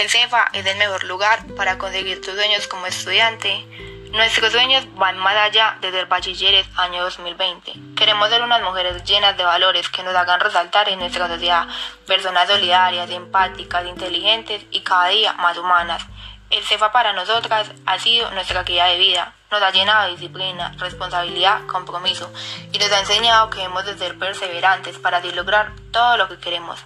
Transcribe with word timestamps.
el 0.00 0.08
CEFA 0.08 0.48
es 0.54 0.64
el 0.64 0.78
mejor 0.78 1.04
lugar 1.04 1.44
para 1.56 1.76
conseguir 1.76 2.22
tus 2.22 2.34
sueños 2.34 2.66
como 2.68 2.86
estudiante. 2.86 3.66
Nuestros 4.12 4.50
sueños 4.50 4.86
van 4.94 5.18
más 5.18 5.36
allá 5.36 5.76
desde 5.82 6.00
el 6.00 6.06
bachilleres 6.06 6.66
año 6.76 7.02
2020. 7.02 7.74
Queremos 7.96 8.30
ser 8.30 8.42
unas 8.42 8.62
mujeres 8.62 9.04
llenas 9.04 9.36
de 9.36 9.44
valores 9.44 9.90
que 9.90 10.02
nos 10.02 10.14
hagan 10.14 10.40
resaltar 10.40 10.88
en 10.88 11.00
nuestra 11.00 11.28
sociedad, 11.28 11.68
personas 12.06 12.48
solidarias, 12.48 13.10
empáticas, 13.10 13.86
inteligentes 13.86 14.64
y 14.70 14.80
cada 14.80 15.08
día 15.08 15.34
más 15.34 15.58
humanas. 15.58 16.02
El 16.48 16.64
CEFA 16.64 16.92
para 16.92 17.12
nosotras 17.12 17.70
ha 17.84 17.98
sido 17.98 18.30
nuestra 18.30 18.62
guía 18.62 18.86
de 18.86 18.98
vida. 18.98 19.34
Nos 19.50 19.62
ha 19.62 19.70
llenado 19.70 20.04
de 20.04 20.12
disciplina, 20.12 20.72
responsabilidad, 20.78 21.66
compromiso 21.66 22.32
y 22.72 22.78
nos 22.78 22.92
ha 22.92 23.00
enseñado 23.00 23.50
que 23.50 23.62
hemos 23.62 23.84
de 23.84 23.98
ser 23.98 24.16
perseverantes 24.18 24.98
para 24.98 25.18
así 25.18 25.32
lograr 25.32 25.72
todo 25.90 26.16
lo 26.16 26.28
que 26.28 26.38
queremos. 26.38 26.78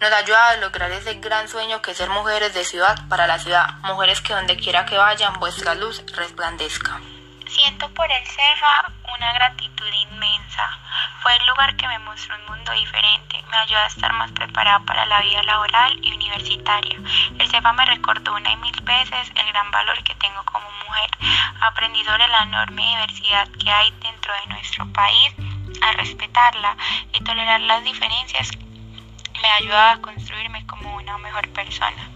Nos 0.00 0.10
ha 0.10 0.18
ayudado 0.18 0.56
a 0.56 0.60
lograr 0.60 0.90
ese 0.90 1.14
gran 1.14 1.48
sueño 1.48 1.80
que 1.80 1.94
ser 1.94 2.10
mujeres 2.10 2.54
de 2.54 2.64
ciudad 2.64 2.98
para 3.08 3.26
la 3.26 3.38
ciudad, 3.38 3.68
mujeres 3.84 4.20
que 4.20 4.32
donde 4.34 4.56
quiera 4.56 4.84
que 4.84 4.96
vayan 4.96 5.38
vuestra 5.38 5.74
luz 5.74 6.02
resplandezca. 6.16 7.00
Siento 7.46 7.88
por 7.94 8.10
el 8.10 8.26
CEFA 8.26 8.92
una 9.18 9.32
gratitud 9.32 9.92
inmensa. 9.92 10.78
Fue 11.22 11.36
el 11.36 11.46
lugar 11.46 11.76
que 11.76 11.88
me 11.88 11.98
mostró 11.98 12.36
un 12.36 12.56
mundo 12.56 12.72
diferente, 12.72 13.42
me 13.50 13.56
ayudó 13.56 13.80
a 13.80 13.86
estar 13.86 14.12
más 14.14 14.30
preparada 14.32 14.80
para 14.80 15.06
la 15.06 15.20
vida 15.20 15.42
laboral 15.42 15.98
y 16.02 16.12
universitaria. 16.12 16.98
El 17.38 17.50
CEFA 17.50 17.72
me 17.72 17.84
recordó 17.84 18.34
una 18.34 18.52
y 18.52 18.56
mil 18.56 18.80
veces 18.82 19.30
el 19.34 19.46
gran 19.52 19.70
valor 19.70 20.02
que 20.04 20.14
tengo 20.14 20.42
como 20.44 20.66
mujer. 20.86 21.10
Aprendí 21.60 22.04
sobre 22.04 22.28
la 22.28 22.42
enorme 22.44 22.86
diversidad 22.86 23.48
que 23.62 23.70
hay 23.70 23.90
dentro 24.00 24.32
de 24.34 24.46
nuestro 24.54 24.86
país, 24.92 25.34
a 25.82 25.92
respetarla 25.92 26.76
y 27.12 27.22
tolerar 27.24 27.60
las 27.60 27.84
diferencias 27.84 28.50
me 29.42 29.48
ayuda 29.50 29.92
a 29.92 30.00
construirme 30.00 30.66
como 30.66 30.96
una 30.96 31.16
mejor 31.18 31.48
persona. 31.50 32.10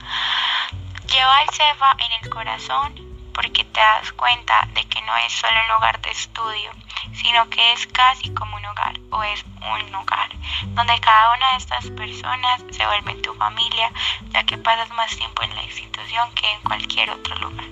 Lleva 1.07 1.43
el 1.43 1.51
CEFA 1.51 1.97
en 1.99 2.25
el 2.25 2.31
corazón 2.31 3.02
porque 3.35 3.65
te 3.65 3.81
das 3.81 4.13
cuenta 4.13 4.69
de 4.75 4.85
que 4.85 5.01
no 5.03 5.17
es 5.19 5.33
solo 5.33 5.53
un 5.53 5.75
lugar 5.77 6.01
de 6.03 6.11
estudio, 6.11 6.71
sino 7.15 7.49
que 7.51 7.73
es 7.73 7.87
casi 7.89 8.33
como 8.35 8.57
un 8.57 8.65
hogar 8.65 8.99
o 9.11 9.23
es 9.23 9.45
un 9.45 9.95
hogar, 9.95 10.31
donde 10.69 11.01
cada 11.01 11.35
una 11.35 11.53
de 11.53 11.59
estas 11.59 11.91
personas 11.91 12.63
se 12.71 12.87
vuelve 12.87 13.15
tu 13.23 13.35
familia, 13.35 13.91
ya 14.31 14.45
que 14.45 14.59
pasas 14.59 14.91
más 14.91 15.17
tiempo 15.17 15.43
en 15.43 15.55
la 15.55 15.63
institución 15.63 16.35
que 16.35 16.51
en 16.51 16.61
cualquier 16.63 17.11
otro 17.11 17.35
lugar. 17.37 17.67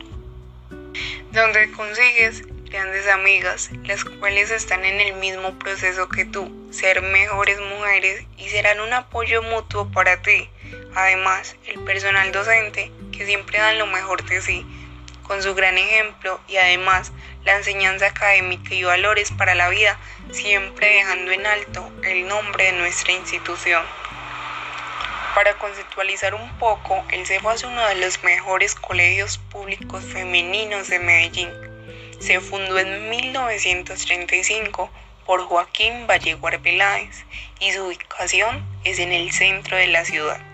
Donde 1.32 1.70
consigues 1.72 2.42
grandes 2.70 3.08
amigas, 3.08 3.70
las 3.84 4.04
cuales 4.04 4.50
están 4.50 4.84
en 4.84 5.00
el 5.00 5.14
mismo 5.14 5.52
proceso 5.58 6.08
que 6.08 6.24
tú, 6.24 6.50
ser 6.70 7.02
mejores 7.02 7.60
mujeres 7.60 8.24
y 8.38 8.48
serán 8.48 8.80
un 8.80 8.92
apoyo 8.92 9.42
mutuo 9.42 9.90
para 9.90 10.22
ti. 10.22 10.48
Además, 10.94 11.56
el 11.66 11.80
personal 11.80 12.30
docente, 12.30 12.92
que 13.12 13.26
siempre 13.26 13.58
dan 13.58 13.78
lo 13.78 13.86
mejor 13.86 14.24
de 14.24 14.40
sí, 14.40 14.64
con 15.30 15.44
su 15.44 15.54
gran 15.54 15.78
ejemplo 15.78 16.40
y 16.48 16.56
además 16.56 17.12
la 17.44 17.54
enseñanza 17.54 18.06
académica 18.06 18.74
y 18.74 18.82
valores 18.82 19.30
para 19.30 19.54
la 19.54 19.68
vida, 19.68 19.96
siempre 20.32 20.92
dejando 20.92 21.30
en 21.30 21.46
alto 21.46 21.88
el 22.02 22.26
nombre 22.26 22.64
de 22.64 22.72
nuestra 22.72 23.12
institución. 23.12 23.84
Para 25.36 25.56
conceptualizar 25.56 26.34
un 26.34 26.58
poco, 26.58 27.04
el 27.12 27.24
CEFA 27.26 27.54
es 27.54 27.62
uno 27.62 27.86
de 27.86 27.94
los 27.94 28.24
mejores 28.24 28.74
colegios 28.74 29.38
públicos 29.38 30.02
femeninos 30.02 30.88
de 30.88 30.98
Medellín. 30.98 31.52
Se 32.18 32.40
fundó 32.40 32.80
en 32.80 33.08
1935 33.08 34.90
por 35.26 35.44
Joaquín 35.44 36.08
Vallejo 36.08 36.48
Arbeláez 36.48 37.24
y 37.60 37.70
su 37.70 37.86
ubicación 37.86 38.66
es 38.82 38.98
en 38.98 39.12
el 39.12 39.30
centro 39.30 39.76
de 39.76 39.86
la 39.86 40.04
ciudad. 40.04 40.49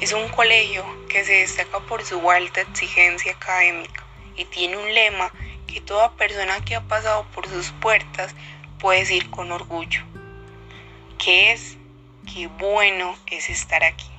Es 0.00 0.12
un 0.12 0.28
colegio 0.28 0.84
que 1.08 1.24
se 1.24 1.32
destaca 1.32 1.80
por 1.80 2.04
su 2.04 2.30
alta 2.30 2.60
exigencia 2.60 3.32
académica 3.32 4.04
y 4.36 4.44
tiene 4.44 4.76
un 4.76 4.92
lema 4.92 5.32
que 5.66 5.80
toda 5.80 6.12
persona 6.12 6.62
que 6.64 6.76
ha 6.76 6.82
pasado 6.82 7.26
por 7.34 7.48
sus 7.48 7.70
puertas 7.72 8.34
puede 8.78 9.00
decir 9.00 9.30
con 9.30 9.50
orgullo, 9.52 10.02
que 11.18 11.52
es, 11.52 11.78
qué 12.32 12.46
bueno 12.46 13.16
es 13.26 13.48
estar 13.48 13.82
aquí. 13.82 14.15